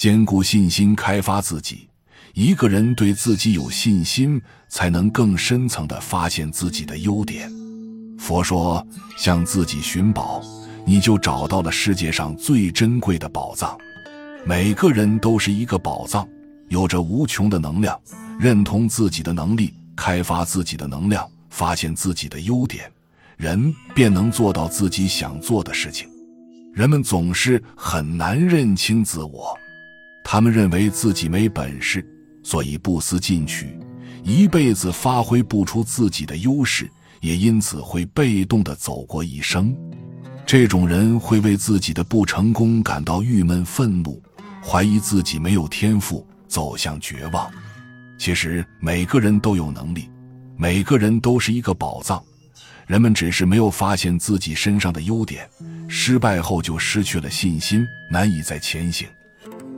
[0.00, 1.86] 兼顾信心，开发自己。
[2.32, 7.52] 一个人对自己有信心，才能更深层地发现自己的优点。
[8.18, 8.82] 佛说，
[9.18, 10.40] 向自己寻宝，
[10.86, 13.76] 你就找到了世界上最珍贵的宝藏。
[14.42, 16.26] 每个人都是一个宝藏，
[16.70, 18.00] 有着无穷的能量。
[18.38, 22.90] 认同自己的能力，开发自己的能量，发现自己的优点，
[23.36, 26.08] 人便能做到自己想做的事情。
[26.72, 29.54] 人们总是很难认清自我，
[30.32, 32.06] 他们认为自己没本事。
[32.44, 33.76] 所以不思进取，
[34.22, 36.88] 一辈子发挥不出自己的优势，
[37.20, 39.76] 也因此会被动的走过一生。
[40.46, 44.22] 这种人会为自己的不成功感到郁闷愤怒，
[44.64, 47.50] 怀疑自己没有天赋，走向绝望。
[48.16, 50.08] 其实每个人都有能力，
[50.56, 52.22] 每个人都是一个宝藏，
[52.86, 55.50] 人们只是没有发现自己身上的优点，
[55.88, 59.08] 失败后就失去了信心，难以再前行。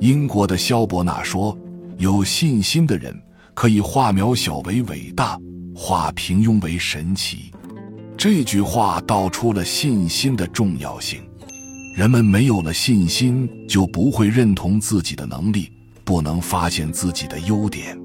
[0.00, 1.56] 英国的萧伯纳说。
[1.98, 3.14] 有信心的人
[3.52, 5.38] 可以化渺小为伟大，
[5.74, 7.52] 化平庸为神奇。
[8.16, 11.20] 这句话道出了信心的重要性。
[11.94, 15.70] 人们没有了信心，就不会认同自己的能力，
[16.02, 18.00] 不能发现自己的优点。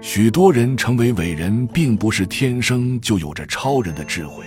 [0.00, 4.46] 许多人成为伟人，并不是天生就有着超人的智慧，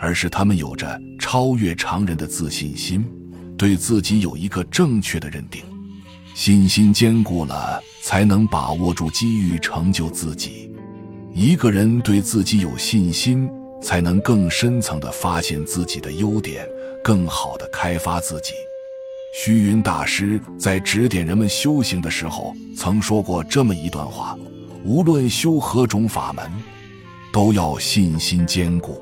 [0.00, 3.04] 而是他们有着超越常人的自信心，
[3.56, 5.62] 对自己有一个正确的认定。
[6.34, 10.72] 信心坚固了，才能把握住机遇，成就自己。
[11.34, 13.48] 一个人对自己有信心，
[13.82, 16.66] 才能更深层地发现自己的优点，
[17.04, 18.52] 更好地开发自己。
[19.34, 24.36] 虚云大师在指点人们修行的时候，曾说过这么一段话：
[24.84, 26.50] 无论修何种法门，
[27.32, 29.00] 都要信心坚固，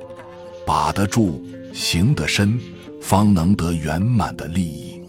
[0.66, 2.58] 把得住，行得深，
[3.00, 5.00] 方能得圆满的利益。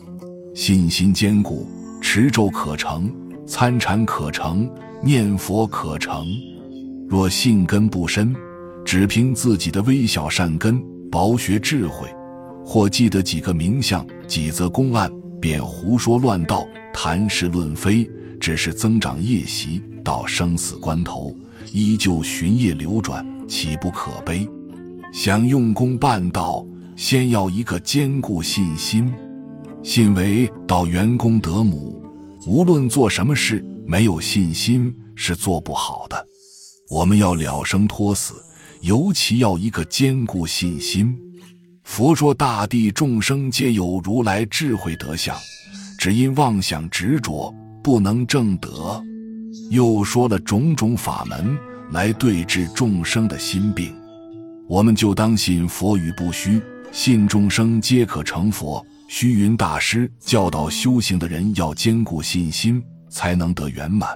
[0.54, 1.68] 信心坚固。
[2.12, 3.08] 持咒可成，
[3.46, 4.68] 参禅可成，
[5.04, 6.26] 念佛可成。
[7.08, 8.36] 若信根不深，
[8.84, 12.08] 只凭自己的微小善根、薄学智慧，
[12.66, 15.08] 或记得几个名相、几则公案，
[15.40, 18.10] 便胡说乱道、谈事论非，
[18.40, 21.32] 只是增长业习，到生死关头
[21.72, 24.50] 依旧循业流转，岂不可悲？
[25.14, 26.66] 想用功办道，
[26.96, 29.14] 先要一个坚固信心。
[29.82, 32.04] 信为道元功德母，
[32.46, 36.28] 无论做什么事，没有信心是做不好的。
[36.90, 38.34] 我们要了生脱死，
[38.82, 41.18] 尤其要一个坚固信心。
[41.84, 45.36] 佛说，大地众生皆有如来智慧德相，
[45.98, 49.02] 只因妄想执着，不能正德。
[49.72, 51.58] 又说了种种法门
[51.92, 53.96] 来对治众生的心病，
[54.68, 58.86] 我们就当信佛语不虚，信众生皆可成佛。
[59.12, 64.16] 虚云大师教导修行的人要坚固信心，才能得圆满；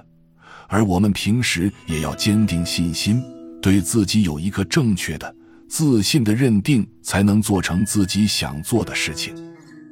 [0.68, 3.20] 而我们平时也要坚定信心，
[3.60, 5.34] 对自己有一个正确的、
[5.68, 9.34] 自信的认定，才能做成自己想做的事情。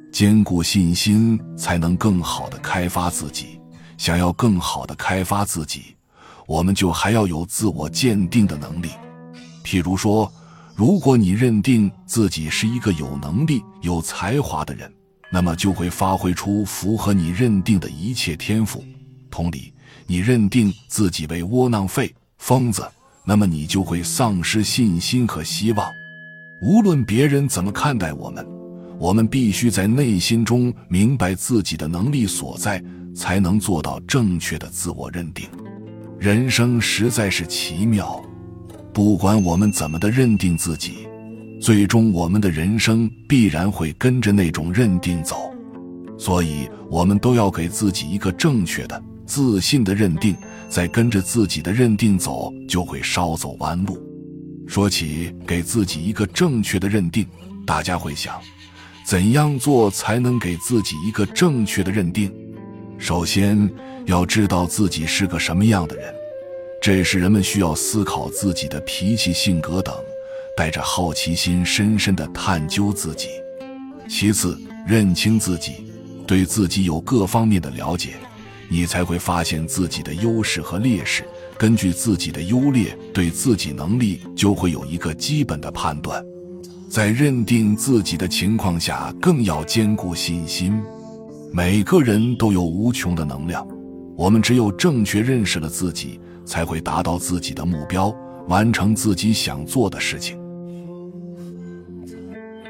[0.09, 3.59] 坚固信心，才能更好的开发自己。
[3.97, 5.97] 想要更好的开发自己，
[6.47, 8.87] 我们就还要有自我鉴定的能力。
[9.65, 10.31] 譬如说。
[10.75, 14.91] 如果你认定自己是一个有能力、有才华的人，
[15.31, 18.83] 那么就会发挥出符合你认定的一切天赋。
[19.29, 19.71] 同理，
[20.07, 22.83] 你认定自己为窝囊废、疯子，
[23.23, 25.91] 那么你就会丧失信心和希望。
[26.61, 28.45] 无论别人怎么看待我们，
[28.97, 32.83] 我们必须在内心中明白自己的能力所在，
[33.15, 35.47] 才能做到正确的自我认定。
[36.17, 38.23] 人生实在是奇妙。
[38.93, 41.07] 不管我们怎么的认定自己，
[41.59, 45.51] 最终我们的人生必然会跟着那种认定走。
[46.15, 50.35] 所以，我们都要给自己一个正确的、自信的认定，
[50.69, 53.97] 再跟着自己的认定走，就会少走弯路。
[54.67, 57.25] 说起给自己一个正确的认定，
[57.65, 58.39] 大家会想，
[59.03, 62.31] 怎样做才能给自己一个正确的认定？
[62.99, 63.67] 首先，
[64.05, 66.13] 要知道自己是个什么样的人。
[66.83, 69.95] 这是人们需要思考自己的脾气、性格等，
[70.53, 73.29] 带着好奇心，深深的探究自己。
[74.09, 75.75] 其次，认清自己，
[76.27, 78.15] 对自己有各方面的了解，
[78.67, 81.23] 你才会发现自己的优势和劣势。
[81.57, 86.21] 根据自己的优劣，对自己能力就会有一个基本的判断。
[86.89, 90.77] 在认定自己的情况下，更要兼顾信心。
[91.53, 93.65] 每个人都有无穷的能量，
[94.15, 96.19] 我们只有正确认识了自己。
[96.45, 98.13] 才会达到自己的目标，
[98.49, 100.37] 完成自己想做的事情。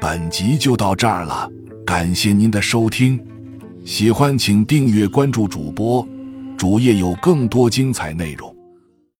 [0.00, 1.50] 本集就到这儿了，
[1.84, 3.20] 感谢您的收听。
[3.84, 6.06] 喜欢请订阅关注主播，
[6.56, 8.53] 主页有更多精彩内容。